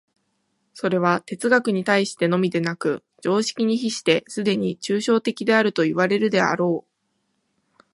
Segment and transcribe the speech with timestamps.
[0.73, 6.87] それは哲学に対してのみでなく、常識に比してすでに抽象的であるといわれるであろ
[7.79, 7.83] う。